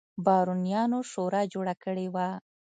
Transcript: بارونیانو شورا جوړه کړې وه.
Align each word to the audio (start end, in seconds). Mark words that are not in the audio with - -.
بارونیانو 0.25 0.99
شورا 1.11 1.41
جوړه 1.53 1.73
کړې 1.83 2.07
وه. 2.13 2.27